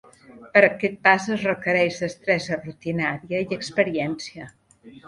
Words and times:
Per 0.55 0.63
aquest 0.67 0.95
pas 1.03 1.27
es 1.35 1.43
requereix 1.49 2.01
destresa 2.07 2.61
rutinària 2.65 3.47
i 3.49 3.61
experiència. 3.61 4.53